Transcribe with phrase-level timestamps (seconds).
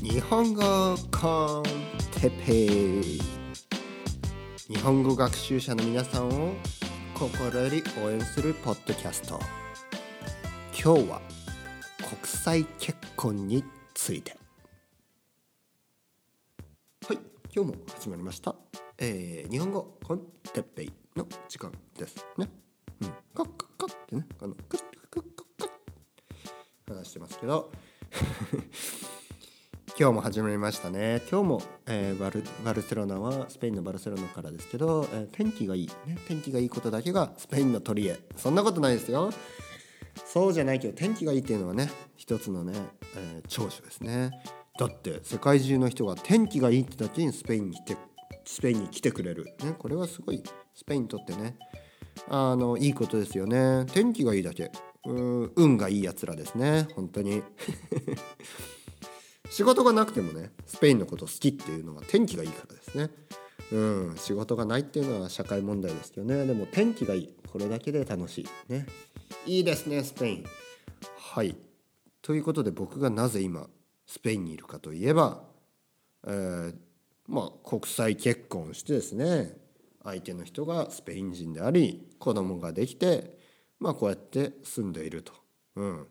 [0.00, 0.62] 日本語
[1.10, 1.62] コン
[2.20, 2.52] テペ
[3.00, 3.20] イ。
[4.68, 6.54] 日本語学習者の皆さんを
[7.14, 9.40] 心より応援するポッドキャスト。
[10.72, 11.22] 今日は
[11.98, 14.36] 国際結婚について。
[17.08, 17.18] はい
[17.52, 18.54] 今日も始まりました、
[18.98, 20.22] えー、日本語コン
[20.52, 22.48] テペイの時間ですね。
[23.00, 23.08] うん。
[23.34, 24.26] カッカッカッってね。
[24.40, 25.28] あのクックックック
[26.88, 27.72] ッ話してますけど。
[29.96, 31.22] 今日も始まりましたね。
[31.30, 38.18] 今日も、えーバルバルセロナはスペインのバルセロナからですけど、えー天気がいい、ね、天気がいいことだけがスペインの取り柄。
[38.36, 39.30] そんなことないですよ。
[40.26, 42.72] そうじゃないけど天気がいいっていうのはね一つのね、
[43.16, 44.32] えー長所ですね。
[44.80, 47.96] だって世界中の人が天気がいいってだけにスペインに来て
[48.44, 50.42] スペインに来てくれる、ね、これはすごい
[50.74, 51.56] スペインにとってね
[52.28, 53.86] あのいいことですよね。
[53.92, 54.72] 天気がいいだけ。
[55.06, 56.88] うー運がいいやつらですね。
[56.96, 57.44] 本当に。
[59.54, 63.10] 仕事がなくてもねスペインのこと好きっていうのは天気がいいからですね。
[63.70, 66.44] うん仕事がないっていうのは社会問題ですけどね。
[66.44, 67.34] でも天気がいい。
[67.52, 68.48] これだけで楽しい。
[68.68, 68.84] ね。
[69.46, 70.44] いいですねスペイン。
[71.16, 71.54] はい。
[72.20, 73.68] ということで僕がなぜ今
[74.06, 75.44] スペインにいるかといえば、
[76.26, 76.74] えー
[77.28, 79.56] まあ国際結婚してですね
[80.02, 83.38] 相手の人がスペイン人であり子供ができて
[83.78, 85.32] まあこうやって住んでいると、
[85.76, 86.06] うん、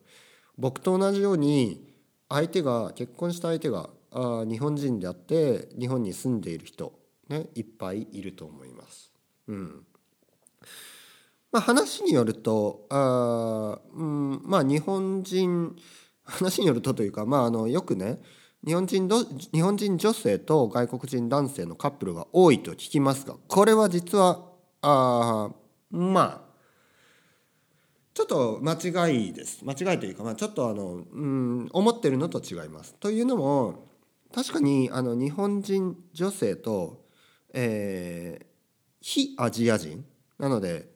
[0.57, 1.92] 僕と同じように
[2.33, 6.91] 相手が結婚した相手があ日本人であって日本に住んでいる人、
[7.29, 9.11] ね、いっぱいいると思います。
[9.47, 9.85] うん
[11.51, 15.75] まあ、話によるとあ、うんまあ、日本人
[16.23, 18.19] 話によるとというか、まあ、あのよくね
[18.65, 24.43] 日本人ど日本人女性と外国人男性のカップルが多いと聞きますがこれは実は
[24.81, 25.51] あ
[25.91, 26.42] まあ
[28.13, 29.63] ちょっと間違いです。
[29.63, 32.93] 間違いというか、まあ、ちょっとあの、うん、思ってるのと違います。
[32.95, 33.87] というのも
[34.33, 37.05] 確かにあの日本人女性と、
[37.53, 38.53] えー
[39.03, 40.05] 非アジア人
[40.39, 40.87] なので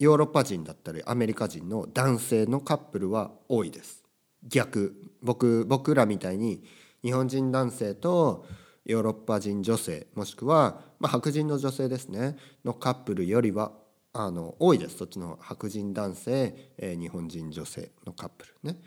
[0.00, 4.02] ヨーロッパ人だったりアメリカ人の男性のカップルは多いです。
[4.42, 4.96] 逆。
[5.22, 6.64] 僕僕らみたいに
[7.04, 8.44] 日本人男性と
[8.84, 13.70] ヨーロッパ人女性もしくは、まあ、白人の女性ですねのカップルよりは
[14.12, 18.78] あの多いですそっちの白人男性、えー日本人女性のカップルね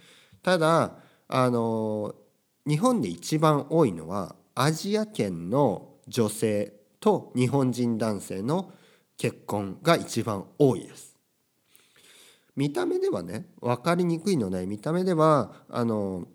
[0.44, 0.98] ただ
[1.28, 2.14] あの
[2.68, 8.72] 日本で一番多いのはアジア圏の女性と日本人男性の
[9.18, 11.16] 結婚が一番多いです。
[12.56, 16.28] 見た目ではね分かりにくいので見た目ではあの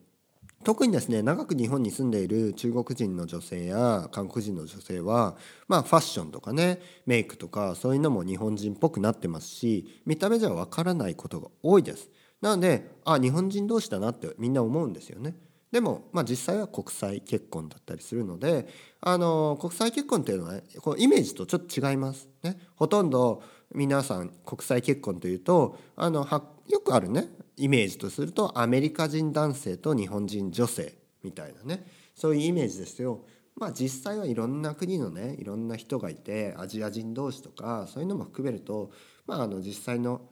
[0.62, 5.37] 特にですね長く日本に住んでいる中国人の女性や韓国人の女性は
[5.69, 12.10] まあファッションとかねメイクとかそういうのも日本人っぽくなってますし見た目じゃ分からないことが多いです。
[12.43, 15.34] なのであ日本人同士だなってみんな思うんですよね。
[15.71, 18.66] でも、まあ、実際は国際結婚だったりするので
[19.00, 22.28] あの国際結婚っていうのは、ね、こうイメージとちょっと違います。
[22.42, 23.42] ね、ほとんど
[23.72, 27.28] 皆さん国際結婚というとあのはよくあるね
[27.60, 31.84] イメージとするとアメリカ人男性と日本人女性みたいなね
[32.15, 33.25] そういうイメージですよ。
[33.56, 38.91] まあ実際はいろんな国のねいろんな人がいてアジア人同士とかそういうのも含めると、
[39.26, 40.22] まあ、あの実際の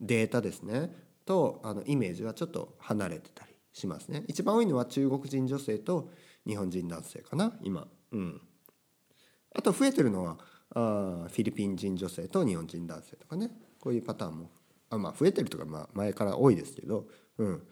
[0.00, 4.24] データですねとあのイメージはちょっと離れてたりしますね。
[4.28, 6.10] 一番多いのは中国人女性と
[6.46, 7.86] 日本人男性かな今。
[8.12, 8.40] うん、
[9.54, 10.38] あと増えてるのは
[10.74, 14.50] あフィリピン人女性と日本人男性とかねこういうパターンも
[14.94, 17.06] あまあ増えてるとかまあ前から多いですけど、
[17.38, 17.62] うん、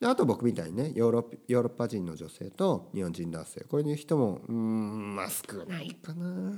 [0.00, 6.52] であと僕みたいにねヨーロヨーロッパ人の女性と日本人男性こういう人もうんまあ少ないかな。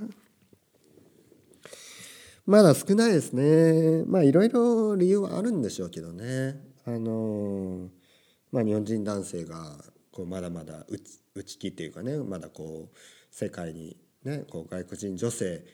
[2.44, 4.05] まだ少ないですね。
[4.06, 6.56] まあいろいろ理由はあるんでしょうけどね。
[6.84, 7.89] あの
[8.50, 9.77] まあ日本人男性が
[10.10, 11.00] こうまだまだ内
[11.34, 12.97] 内気っていうかねまだこう
[13.31, 15.65] 世界にねこう外国人女性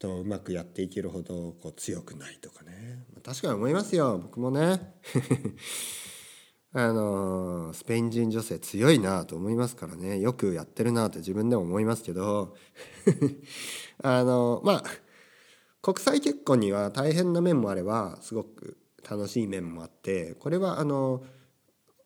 [0.00, 3.04] とうまくやっていけるほどこう強くないとかね。
[3.22, 4.94] 確かに思いますよ僕もね。
[6.72, 12.54] あのスペイン人女性強いなと思いますからねよくやってるなと自分でも思いますけど
[14.02, 14.84] あのまあ
[15.82, 21.24] 国際結婚には大変な面もあればすごく楽しい面もあってこれはあの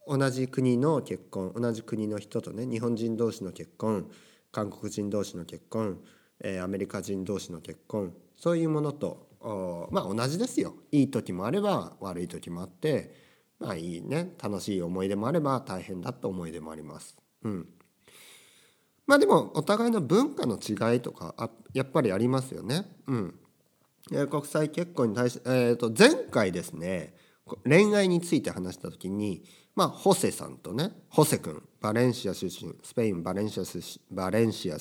[0.08, 4.10] 同じ国の結婚同じ国の人とね日本人同士の結婚
[4.54, 5.98] 韓国人同士の結婚、
[6.40, 13.14] えーアメリカ人同士の結婚そういうものとまあ同じですよいい時もあれば悪い時もあって
[13.58, 17.16] まあいいね楽しい思い出もあれば大変だった思い出もあります。
[17.42, 17.68] うん
[19.06, 22.86] まあでもお互いの文化の違いとかあやっぱりありますよね。
[23.06, 23.34] うん、
[24.30, 27.14] 国際結婚に対して、えー、と前回ですね
[27.66, 29.44] 恋愛について話した時に
[29.74, 34.78] まあホセさんとねホセ君バレンシア出身スペインバレンシア出身バレンシア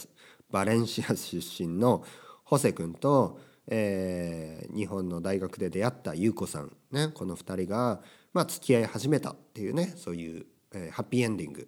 [0.53, 2.05] バレンシア出身の
[2.43, 7.07] ホセ君と、えー、日本の大学で出会った優子さんね。
[7.07, 8.01] この2人が、
[8.33, 9.93] まあ、付き合い始めたっていうね。
[9.97, 11.67] そういう、えー、ハッピーエンディング、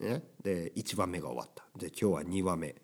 [0.00, 1.62] ね、で1番目が終わった。
[1.78, 2.74] で今日は2話目。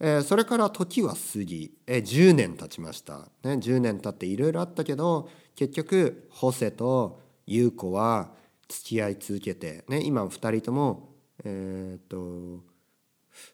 [0.00, 8.34] えー、それから時は過ぎ、えー、10年経ちました、ね、10年経っていろいろあったけど結局ホセと優子は
[8.68, 12.75] 付き合い続けて、ね、今2人ともえー、っと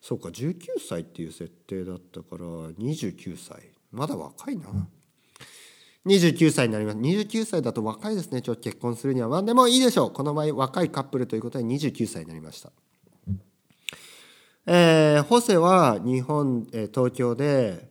[0.00, 0.56] そうか19
[0.87, 3.70] 歳っていう設定だったから29歳。
[3.90, 4.64] まだ若いな。
[6.06, 6.99] 29歳になります。
[6.99, 8.43] 29歳だと若いですね。
[8.43, 9.29] ちょっと結婚するには。
[9.29, 10.11] まあでもいいでしょう。
[10.11, 12.73] この場合若いカップルということで29歳になりました。
[14.67, 17.90] えー、ホセは日本、えー、東京で、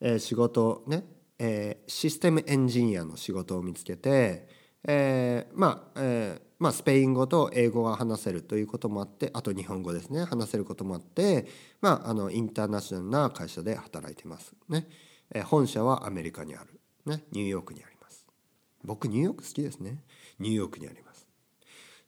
[0.00, 1.04] えー、仕事ね、
[1.38, 4.48] えー、システムエンジニアの仕事を見つけて、
[4.84, 10.24] えー、まあ、えー、まあ、スペイン語と英語が話せるということもあってあと日本語ですね。
[10.24, 11.46] 話せることもあって、
[11.80, 14.88] まあ、あのインターナショナルな会社で働いてますね、
[15.32, 18.26] え、本社はアメリカにある、ね、ニューヨークにあります。
[18.84, 20.02] 僕ニューヨーク好きですね。
[20.38, 21.26] ニューヨークにあります。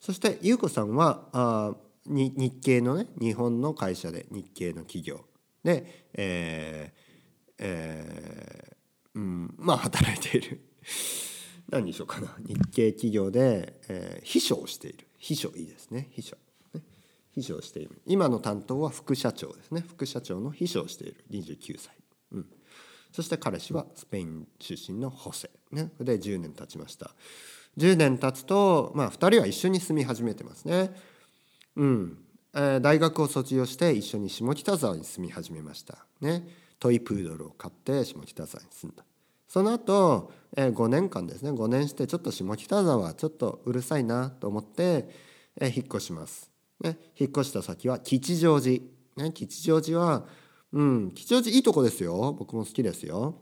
[0.01, 1.75] そして優子さんはあ
[2.07, 5.21] に日系のね日本の会社で日系の企業
[5.63, 10.61] でえー、えー、うんまあ働いている。
[11.71, 12.35] 何にしようかな。
[12.45, 15.07] 日系企業で、えー、秘書をしている。
[15.19, 16.09] 秘書いいですね。
[16.11, 16.37] 秘書。
[16.75, 16.83] ね。
[17.33, 18.01] 秘書をしている。
[18.07, 19.85] 今の担当は副社長ですね。
[19.87, 21.25] 副社長の秘書をしている。
[21.31, 21.95] 29歳、
[22.33, 22.47] うん、
[23.13, 25.51] そして彼氏はスペイン出身のホセ。
[25.71, 25.91] ね。
[26.01, 27.13] で10年経ちました。
[27.79, 30.91] 10年経つとまあ2人は一緒に住み始めてますね。
[31.77, 32.19] うん。
[32.53, 36.05] え、大学を卒業して一緒に下北沢に住み始めました。
[36.21, 36.49] ね。
[36.81, 39.05] トイプードルを飼って下北沢に住んだ。
[39.51, 41.51] その後、え、5年間ですね。
[41.51, 45.11] 5年してちょっと下北沢ちょっとうるさいなと思って、
[45.61, 48.81] え、引っ越します、ね、引っ越した先は吉祥寺、
[49.17, 50.27] ね、吉祥寺は
[50.73, 51.11] うん。
[51.11, 52.33] 吉祥寺いいとこですよ。
[52.39, 53.35] 僕も好きですよ。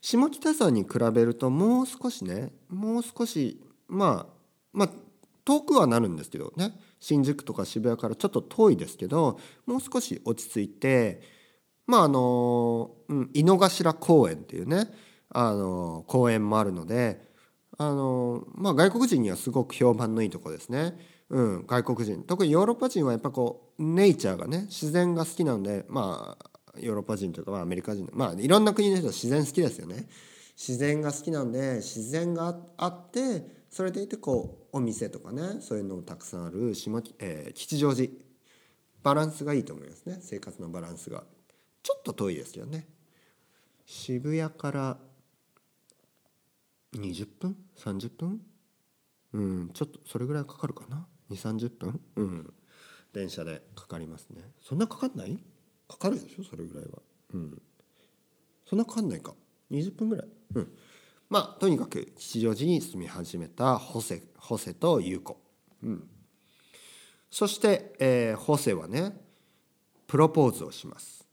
[0.00, 4.32] 下北沢に比べるともう少しねもう少しまあ
[4.72, 4.90] まあ
[5.44, 6.72] 遠くはなるんですけどね。
[7.00, 11.37] 新宿とか渋谷からちょっと遠いですけどもう少し落ち着いて
[11.88, 14.88] まああの、うん、井の頭公園っていうね
[15.30, 17.20] あの公園もあるので
[17.78, 20.96] あの、まあ、外国人にはすごく評判のいいとこですね。
[21.30, 30.08] うん、外国人特にヨーロッパ人はやっぱこうネイチャーがね自然が好きなのでまあヨーロッパ人とか、まあ、アメリカ人まあいろんな国の人は自然好きですよね。
[30.56, 38.10] 自然が好きなんで自然があってそれでいてこうお店とかねそういうのもたくさんある下、えー、吉祥寺
[39.02, 41.22] バランスがいいと思いますね生活のバランスが
[41.82, 42.88] ちょっと遠いですけどね。
[43.86, 44.98] 渋谷から
[46.94, 48.40] 20分？30分？
[49.32, 52.00] うんちょっとそれぐらいかかるかな？2 3 0分？
[52.16, 52.54] うん。
[53.12, 54.42] 電車でかかりますね。
[54.62, 55.38] そんなかかんない？
[55.88, 56.44] かかるでしょ？
[56.44, 56.98] それぐらいは。
[57.34, 57.62] うん。
[58.68, 59.34] そんなかかんないか。
[59.70, 60.28] 20分ぐらい。
[60.54, 60.78] うん。
[61.30, 65.38] まあとにかく吉祥寺に住み始めたホセホセと優子、
[65.82, 66.08] うん、
[67.30, 69.12] そして、えー、ホセはね
[70.06, 71.27] プロポーズをします、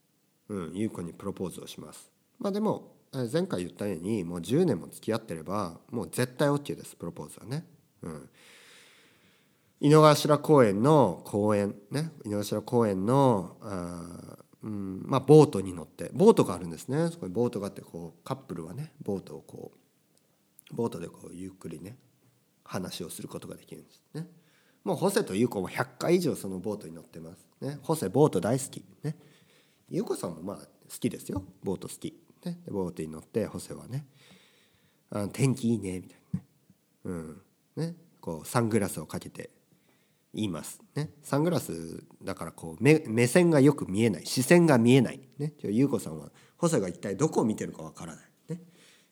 [0.50, 2.96] うん、優子にプロポーズをしますまあでも
[3.32, 7.66] 前回言ったようにもう10年も付き合ってればもう絶対 OK ですプロポーズはね、
[8.02, 8.30] うん、
[9.80, 21.98] 井の頭公園の公園ね井の頭公園のあうん、まあボートに乗ってボートがあるんですねそこにボートがあってこうカップルはねボートをこうボートでこうゆっくりね
[22.64, 24.28] 話をすることができるんですね。
[24.84, 27.48] もうホセとユコも100回以上そのボートに乗ってます。
[27.62, 28.84] ね、ホセボート大好き。
[29.04, 29.16] ね、
[29.90, 30.66] ユコさんもまあ好
[31.00, 31.44] きですよ。
[31.64, 32.14] ボート好き。
[32.46, 34.06] ね、ボートに乗ってホセはね
[35.10, 36.46] あ天気いいねみたいなね,、
[37.06, 37.42] うん。
[37.76, 37.96] ね。
[38.22, 39.50] こうサングラスをかけて
[40.34, 40.82] 言います。
[40.96, 44.26] ね、サングラスだからこう目目線がよく見えない。
[44.26, 45.20] 視線が見えない。
[45.38, 48.26] ね、優子さんはホセが一体どこを見てるかわからない。
[48.50, 48.62] ね、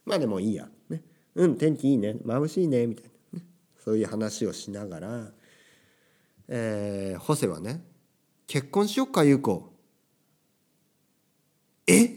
[0.06, 0.70] まあでもいいや。
[0.90, 1.04] ね。
[1.36, 2.16] うん天気いいね。
[2.26, 3.46] 眩しいねみたいな、ね、
[3.84, 5.32] そういう話をしながら、
[6.48, 7.84] えー、ホセはね
[8.48, 9.73] 結婚しよっか優子
[11.88, 12.10] え？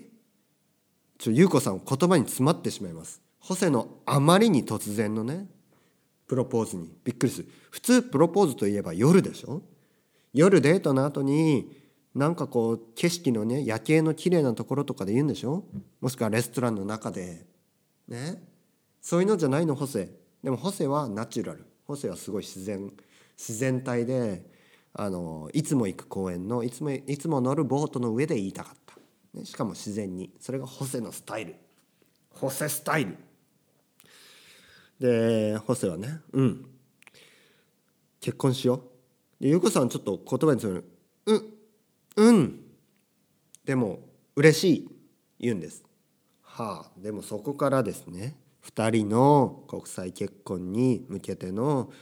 [1.19, 3.21] ちょ優子さん言葉に詰まってしまいます。
[3.39, 5.47] ホセのあまりに突然のね
[6.27, 6.91] プロポーズに。
[7.05, 7.49] びっくりする。
[7.71, 9.63] 普通プロポーズといえば夜でしょ？
[10.35, 11.73] 夜デートの後に
[12.15, 15.65] なんかこう景色のね夜景の綺麗なところとかで言うんでしょ？
[16.01, 17.47] もしくはレストランの中で。
[18.09, 18.43] ね？
[19.01, 20.11] そういうのじゃないのホセ。
[20.43, 21.65] でもホセはナチュラル。
[21.87, 22.93] ホセはすごい自然
[23.39, 24.45] 自然体で
[24.93, 28.86] あのいつも行く公園のいつもいつも乗るボートの上で言いたかった、
[29.37, 30.31] ね、しかも自然に。
[30.41, 31.55] それがホセのスタイル。
[32.31, 33.17] ホセスタイル。
[34.99, 36.67] でホセはねうん。
[38.21, 38.83] 結婚しよ
[39.41, 39.43] う。
[39.43, 40.85] で優子さんちょっと言葉にする
[41.27, 41.45] うん
[42.17, 42.61] うん。
[43.65, 44.01] でも
[44.35, 44.89] 嬉しい。
[45.39, 45.85] 言うんです。
[46.41, 48.37] はあでもそこからですね。
[48.65, 51.93] 2人の国際結婚に向けての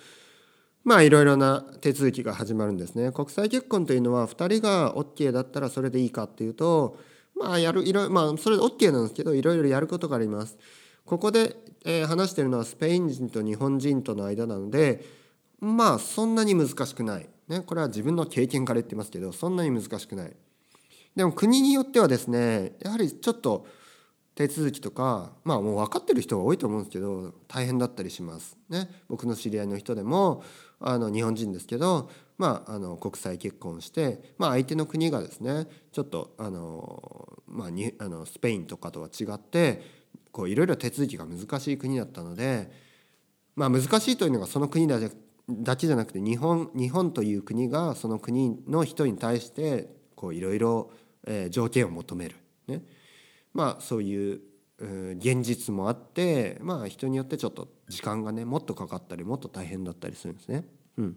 [0.84, 3.10] まあいろいろな手続きが始まるんですね。
[3.10, 6.98] 国際結婚というのは2人が OK だったらそれでいいかっていうと
[7.34, 10.56] まあやるいろまあそれで OK なんですけどいろいろやることがあります。
[11.04, 15.04] ここで、えー、話してるのはスペイン人と日本人との間なので
[15.60, 20.32] まあそんなに難しくない、ね、これは自分の経験から言ってますけどそんなに難しくない。
[21.14, 23.66] でも国によってはですねやはりちょっと
[24.34, 28.56] 手続きとかまあもう分かってる人が多いと思うんですけど大変だったりします。
[28.68, 30.42] ね、僕の知り合いの人でも
[30.80, 39.82] あの日本人ですけど、まあ、あの国際結婚して、まあ、相手の国がですねちょっとあの、まあ、にあのスペインとかとは違って
[40.36, 42.70] いろいろ手続きが難しい国だったので、
[43.54, 45.10] まあ、難しいというのがその国だけ
[45.48, 49.90] だけじゃなくて日本日本という国がその国の人に対して
[50.32, 50.90] いろいろ
[51.50, 52.36] 条件を求める。
[52.66, 52.82] ね
[53.52, 54.40] まあそういう
[54.78, 60.64] 現実もあってまあ人によってちょっと時間がねもっとかかったりもっと大変だったりするんですね。
[60.98, 61.16] うん、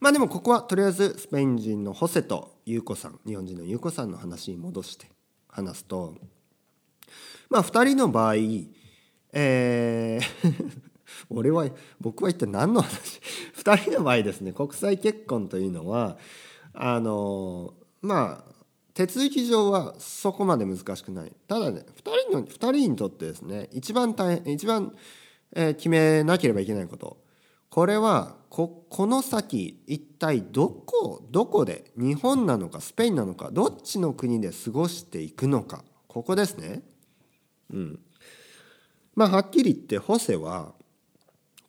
[0.00, 5.06] まあでもここはとりあえずスペイン人のホセと優子さん日本人の優子さんの話に戻して
[5.48, 6.14] 話すと
[7.50, 8.34] まあ2人の場合
[9.34, 10.82] えー
[11.28, 11.68] 俺は
[12.00, 13.20] 僕は一体何の話
[13.56, 16.18] ？2人の場合ですね国際結婚というのは
[16.72, 18.52] あのまあ
[18.94, 21.32] 手続き上はそこまで難しくない。
[21.48, 24.94] ただね2人の2人にとってですね一番大変一番、
[25.54, 27.18] えー、決めなければいけないこと。
[27.70, 35.84] これはここの先一体どこどこで日本なのかスペインなのかどっちの国で過ごしていくのか。
[36.06, 36.82] ここですね。
[37.72, 38.00] うん、
[39.14, 40.74] まあはっきり言ってホセは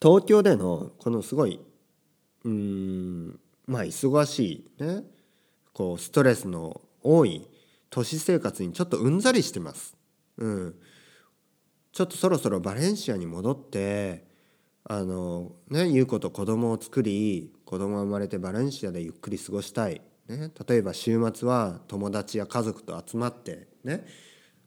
[0.02, 1.62] 東京でのこのすごい
[2.44, 5.04] うんまあ忙しいね
[5.72, 7.48] こうストレスの多い
[7.90, 9.96] 都市生活にちょっとうんざりしてます。
[10.38, 10.76] うん、
[11.92, 14.26] ちょっとそろそろバレンシアに戻って
[14.84, 24.06] あのね優子と子供を作り子供が生まれてバレンシアでゆっくり過ごしたい、ね、例えば週末は友達や家族と集まってね。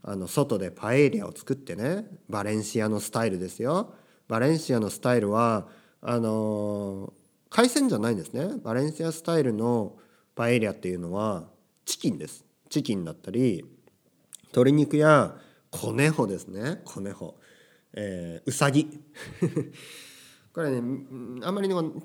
[0.08, 2.06] あの外でパエリアを作ってね。
[2.28, 3.92] バレンシアのスタイルですよ。
[4.28, 5.66] バレンシアのスタイルは
[6.00, 7.12] あの
[7.50, 8.56] 海鮮じゃないんですね。
[8.62, 9.96] バレンシアスタイルの
[10.36, 11.48] パエリアっていうのは
[11.86, 12.44] チキンです。
[12.68, 13.64] チキンだったり
[14.46, 15.36] 鶏肉や
[15.70, 16.82] 子ネホですね。
[16.84, 17.38] 子ネホ、
[17.94, 18.90] えー、うさぎ
[20.52, 20.82] これね
[21.42, 22.02] あんまりにも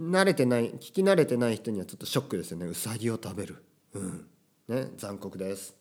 [0.00, 2.66] 慣れてない聞き慣れてない人にはちょっとショックですよね。
[2.66, 3.62] うさぎを食べる。
[3.92, 4.26] うん。
[4.68, 5.76] ね残酷です。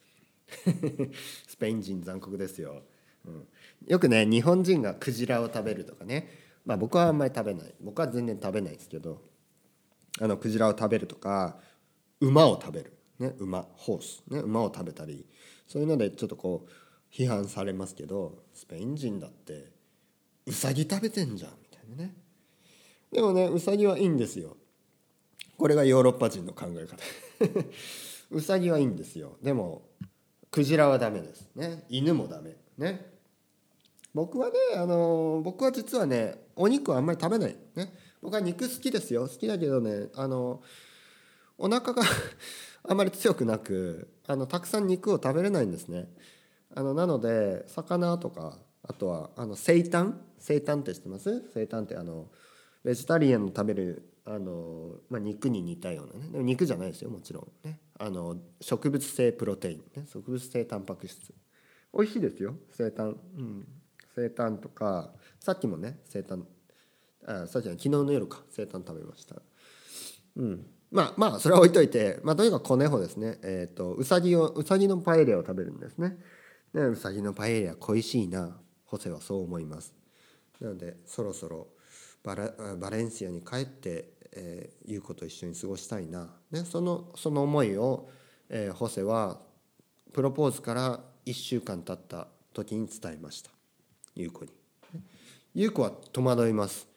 [1.47, 2.83] スペイン人残酷ですよ、
[3.25, 3.47] うん、
[3.85, 6.29] よくね日本人がクジラを食べるとかね。
[6.65, 7.73] まあ僕はあんまり食べない。
[7.79, 9.21] 僕は全然食べないですけど
[10.19, 11.61] あのクジラを食べるとか
[12.19, 12.96] 馬を食べる。
[13.19, 15.25] ね、馬ホース、ね、馬を食べたり
[15.67, 16.71] そういうのでちょっとこう
[17.13, 19.71] 批判されますけどスペイン人だって
[20.45, 22.15] ウサギ食べてんじゃんみたいなね。
[23.11, 24.55] でもねウサギはいいんですよ。
[25.57, 26.97] これがヨーロッパ人の考え方。
[28.31, 29.37] ウサギはいいんですよ。
[29.41, 29.89] でも
[30.51, 31.49] クジラはダメです。
[31.55, 32.55] ね犬もダメ。
[32.77, 33.13] ね。
[34.13, 37.55] 僕はねあの僕は実はねお肉はあんまり食べない。
[37.75, 37.93] ね。
[38.21, 39.27] 僕は肉好きですよ。
[39.27, 40.61] 好きだけどねあの
[41.57, 42.03] お腹が
[42.87, 46.07] あまり強くなくあのたくさん肉を食べれないんですね。
[46.73, 50.21] あのなので魚とかあとはあの生炭？
[50.39, 51.43] 生炭って知ってます？
[51.53, 52.27] 生炭ってあの
[52.83, 56.31] ベジタリアンの食べるあの、まあ、肉に似たようなね。
[56.31, 57.67] でも肉じゃないですよもちろん。
[57.67, 57.79] ね。
[57.99, 61.33] あの植物性プロテイン、ね、植物性タンパク質。
[61.93, 63.07] 美味しいですよ生炭。
[63.07, 63.67] うん。
[64.15, 66.45] 生炭とかさっきもね生炭。
[67.25, 68.41] あさっきの昨日の夜か。
[68.49, 69.35] 生炭食べました。
[70.37, 70.65] うん。
[70.91, 76.17] まあまあそれは置いといて、まあ、とにかく子猫ですね、えーと、うさぎをうさぎのパエリアを食べるんですね。
[76.73, 78.57] でうさぎのパエリア恋しいな。
[78.87, 79.93] ホセはそう思います。
[80.61, 81.67] なのでそろそろ
[82.23, 88.09] バラバレンシアに帰って、えー、優子と一緒に過ごしたいな、ね、そのその思いを、
[88.49, 89.39] えー、ホセは
[90.13, 93.51] プロポーズから1週間経った時に伝えました。
[94.15, 94.51] 優子に。
[95.53, 96.87] 優子は戸惑います。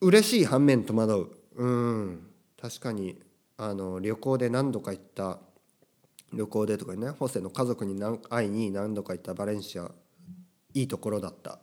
[0.00, 1.62] 嬉しい反面戸惑う。
[1.62, 2.30] うん。
[2.60, 3.18] 確かに
[3.58, 5.38] あの旅行で何度か行った
[6.32, 9.90] 旅行でとかねホセの家族に会いに何度か行ったバレンシア
[10.74, 11.58] いいところだった。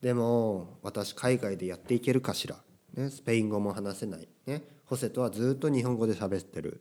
[0.00, 2.56] でも私海外でやっていけるかしら、
[2.94, 6.80] ね、スペイン語も話せない、ね、ホセとはずっと日本語で喋ってる。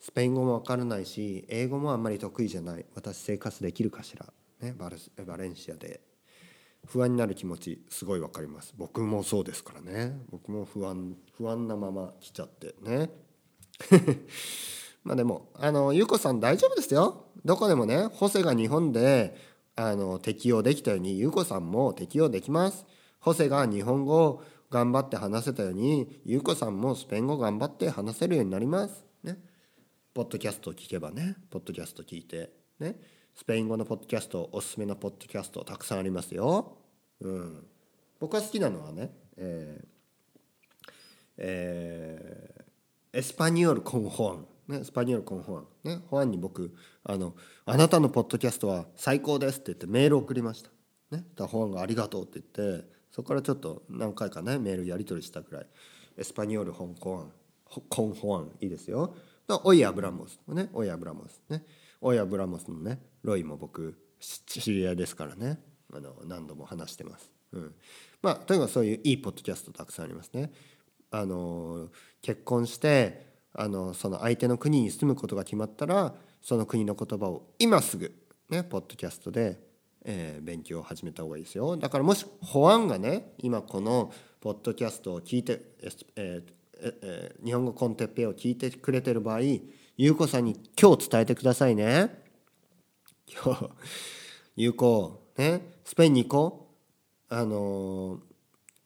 [0.00, 2.84] スペイン語も分からないし英語もあんまり得意じゃない。
[2.94, 4.26] 私生活できるかしら、
[4.60, 6.00] ね、バレバレンシアで。
[6.86, 8.74] 不安になる気持ちすごいわかります。
[8.76, 10.18] 僕もそうですからね。
[10.30, 13.10] 僕も不安不安なまま来ちゃってね。
[15.04, 17.26] まあでもあの優子さん大丈夫ですよ。
[17.44, 19.36] どこでもねホセが日本で
[19.74, 22.84] あの適用できたように優子さんも適用できます。
[23.20, 29.04] ホセが日本語を頑張って話せたように優子さんもスペイン語頑張って話せるようになります。
[29.22, 29.38] ね。
[30.14, 31.36] ポッドキャスト聞けばね。
[31.50, 32.52] ポッドキャスト聞いて。
[32.80, 32.98] ね。
[33.34, 36.76] スペイン語のポッドキャストおすすめのポッドキャストたくさんありますよ。
[37.20, 37.66] うん、
[38.20, 39.86] 僕が好きなのはね、えー
[41.38, 46.74] えー、エスパニオル・コン・ホアン、ね、エスパニオル・コン・ホアン、ね、ホアンに僕
[47.04, 47.34] あの
[47.64, 50.70] 「あなたのポッドキャストは最高です」って言ってメール送りました。
[51.10, 55.66] ね、だホアンが「ありがとう」って言ってそこからちょっと何回かねメールやり取りしたぐらい。
[56.16, 57.32] エスパニオル・ホン・コアン。
[57.88, 58.50] コン・ホアン。
[58.60, 59.14] いいですよ。
[59.64, 60.38] オイ・アブラモス。
[60.48, 61.40] ねオイ・アブラモス。
[61.48, 61.64] ね。
[62.02, 65.58] オイ・アブラモスのねロイも僕知り合いですからね
[65.92, 67.30] あの何度も話してます。
[67.52, 67.74] うん、
[68.22, 70.52] まあとにかくそういういいポッドキャストたくさんありますね。
[71.10, 71.88] あの
[72.22, 78.12] 結婚してあのその相手の国に住むことが決まったらその国の言葉を今すぐ
[78.48, 79.60] ねポッドキャストで、
[80.04, 81.76] えー、勉強を始めた方がいいですよ。
[81.76, 85.60] だからもし保安がね今このポッドキャストを聞いて、
[86.16, 86.42] えー
[87.02, 89.40] えー、日本語コンテッペを聞いてくれてる場合
[89.96, 92.22] 優子さんに今日伝えてくださいね。
[93.44, 93.70] 今日
[94.56, 96.68] 優子ねスペインに行こ
[97.30, 97.34] う。
[97.34, 98.20] あの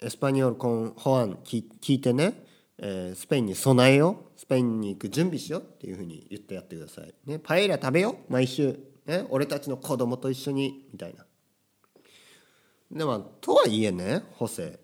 [0.01, 2.45] エスパニオルコンホアン聞いてね、
[2.79, 4.39] えー、スペインに備えよう。
[4.39, 8.33] スペインに行く準備しようっていうふうに言ってやってください、ね、パエリア食べよう。
[8.33, 11.25] 毎週、ね、俺たちの子供と一緒にみたいな。
[12.91, 14.79] でもとはいえねホセ。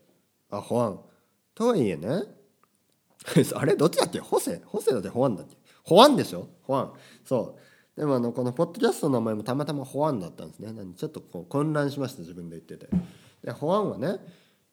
[0.50, 1.00] あホアン。
[1.54, 2.22] とはいえね。
[3.54, 4.18] あれどっちだっけ？
[4.18, 4.60] ホセ。
[4.66, 5.56] ホセだってホアンだっけ？
[5.82, 6.92] ホアンでしょホアン。
[7.24, 7.56] そ
[7.96, 8.00] う。
[8.00, 10.72] でもあのこのポッドキャストの名前もたまたまホアンだったんですね。
[10.96, 12.88] ちょっとこう混乱しました自分で言ってて。
[13.44, 14.16] でホアンはね、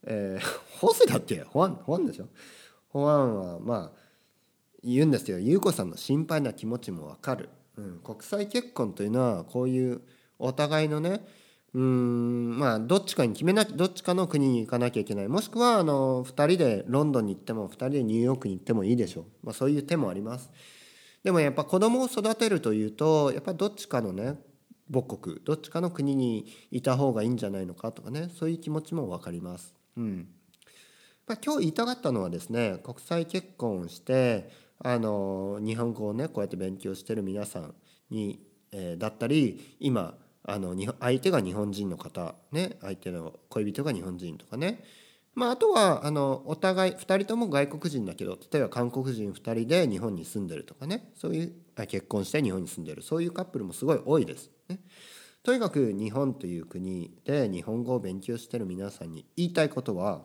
[0.04, 0.46] えー、
[0.80, 1.42] ホセだっけ？
[1.42, 2.28] ホアンホアンでしょ？
[2.90, 4.00] ホアンはまあ
[4.84, 10.02] 言うんですけど優子さんの心配な気持ちもわかる、うん、国際結婚というのはこういう
[10.38, 11.26] お互いのね
[11.74, 15.28] うんまあどっちかに決めなきゃどっちかの国に行かなきゃいけない。
[15.28, 20.50] もしくはあの2人でロンドンに行っても2人でニューヨークに行ってもいいでしょう、まあ、そういう手もあります。
[21.24, 24.40] でもやっぱ子供を育てるというとやっぱどっちかのね
[24.92, 29.76] 母国どっちかの国にいた方がいいんじゃないのかとかねそういう気持ちも分かります。
[29.98, 30.28] うん
[31.28, 37.76] まあ、今日言いたかったのはですね国際結婚をしてあの日本語をねこうやって勉強してる皆さん
[38.10, 38.40] に、
[38.72, 44.84] えー、だったり今あの相手が日本人の方ね相手の恋人が日本人とかね
[45.36, 51.12] まあ、あとはあのお互い2人とも外国人だけど例えば韓国人2人で日本に住んでるとかね。
[51.16, 51.54] そういう
[51.88, 53.02] 結婚して日本に住んでる。
[53.02, 54.52] そういうカップルもすごい多いです。
[54.68, 54.80] ね、
[55.44, 60.24] とにかく日本という国で日本語を勉強してる皆さんに言いたいことは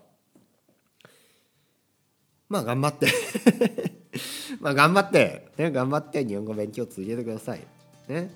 [2.48, 3.08] まあ頑張って。
[4.60, 7.60] まあ頑張って、ね、頑張って日本語勉強を続けてください。
[8.08, 8.30] ね。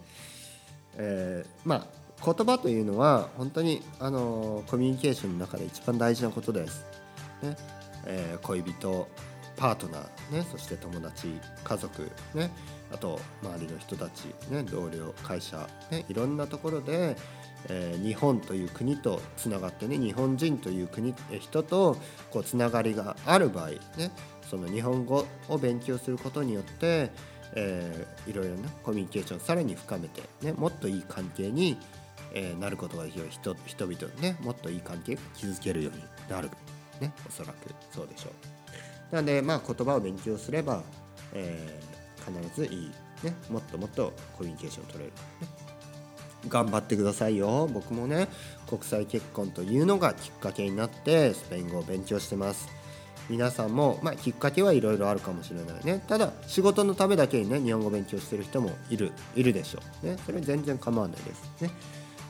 [0.96, 6.84] えー、まあ言葉というのは本当にあのコミュニケーションの中で一番大事なことです。
[7.42, 7.56] ね。
[8.06, 9.08] えー、恋人
[9.56, 12.50] パートナー、ね、そして友達家族、ね、
[12.92, 17.16] あと周りの人たち、ね、同僚会社、ね、いろんなところで、
[17.68, 19.98] えー、日本という国とつながってね。
[19.98, 21.96] 日本人という国人と
[22.30, 24.12] こうつながりがある場合、ね、
[24.48, 27.10] その日本語を勉強することによって、
[27.54, 31.76] えー、いろいろなコミュニケーションをさらに深めて、ね、もっといい関係に
[32.34, 36.50] えー、なることができる人人々にねもっといい関係を築けるようになる。
[37.00, 38.30] ねおそらくそうでしょ
[39.12, 39.14] う。
[39.14, 40.82] なのでまあ言葉を勉強すれば、
[41.32, 42.90] えー、必ずいい、
[43.22, 45.48] ね、もっともっとコミュニケーション取れる、ね、
[46.48, 47.66] 頑張ってくださいよ。
[47.72, 48.28] 僕もね
[48.68, 52.68] 国際結婚というのがきっかけになってスペイン語を勉強してます。
[53.30, 56.02] 皆さんも、まあ、きっかけはいろいろあるかもしれないね。
[56.08, 60.06] ただ仕事のためだけにね日本語勉強してる人もいるいるでしょう。
[60.06, 60.16] ね。
[60.24, 61.62] それ全然構わないです。
[61.62, 61.70] ね。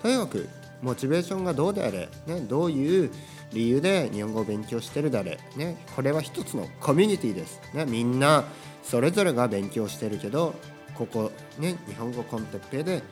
[0.03, 0.49] とにかく
[0.83, 3.11] モチベーションがどうであれ、ね、どういう
[3.53, 8.45] 理由で日本語を勉強してるだれ、ね、これは一つのコミュニティです、ね、みんな
[8.83, 10.55] それぞれが勉強してるけど
[10.95, 13.03] ここ、ね、日本語コンテッペで、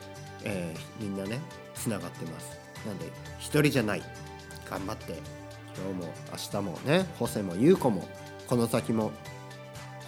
[0.45, 1.41] えー、みんなね
[1.75, 2.59] つながってます。
[2.87, 3.07] なんで
[3.39, 4.03] 一人じゃない。
[4.69, 5.13] 頑張って。
[5.77, 8.09] 今日も明日もねホセも優子も
[8.49, 9.13] この先も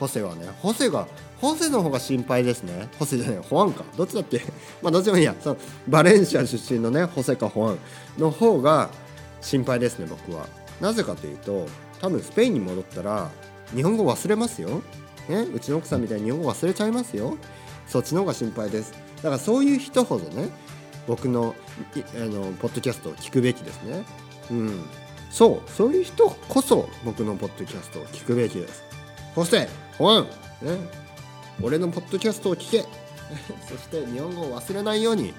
[0.01, 1.07] ホセはねホセが
[1.41, 2.89] ホセの方が心配ですね。
[2.99, 3.85] ホセじゃないホアンか。
[3.97, 4.41] どっちだっけ？
[4.83, 5.35] まあどっちもいいや。
[5.41, 5.57] その
[5.89, 7.79] バレンシア出身のねホセかホアン
[8.19, 8.91] の方が
[9.41, 10.47] 心配ですね僕は。
[10.81, 11.67] なぜかというと
[12.01, 13.31] 多分スペインに戻ったら
[13.75, 14.83] 日本語忘れますよ、
[15.29, 17.37] ね、うちの奥さんみたいに日本語忘れちゃいますよ。
[17.87, 18.93] そっちの方が心配です。
[19.17, 20.49] だからそういう人ほどね
[21.07, 21.55] 僕の
[22.15, 24.05] あのポッドキャストを聞くべきですね。
[24.51, 24.85] うん。
[25.31, 25.71] そう。
[25.71, 28.85] そういう人こそ僕のポッドキャストを聞くべきです。
[29.35, 30.29] そしてほんね？
[31.63, 32.85] 俺のポッドキャストを聞け。
[33.69, 35.35] そして日本語を忘れないように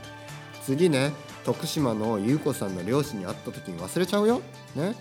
[0.63, 1.11] 次ね
[1.43, 4.41] 徳島の優子さんの両親に会った時に忘れちゃうよ。
[4.75, 4.95] ね。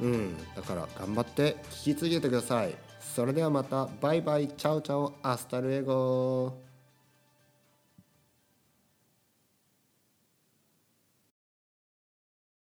[0.00, 0.36] うん。
[0.54, 2.74] だから頑張って聞き続けてください。
[3.14, 3.88] それではまた。
[4.00, 4.48] バイバイ。
[4.48, 5.12] ciao ciao。
[5.22, 6.54] hasta luego